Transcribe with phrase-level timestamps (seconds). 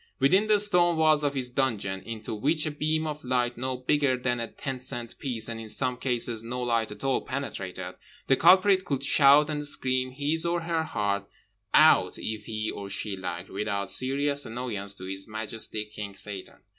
[0.19, 4.17] Within the stone walls of his dungeon (into which a beam of light no bigger
[4.17, 7.93] than a ten cent piece, and in some cases no light at all, penetrated)
[8.25, 11.29] the culprit could shout and scream his or her heart
[11.71, 16.61] out if he or she liked, without serious annoyance to His Majesty King Satan.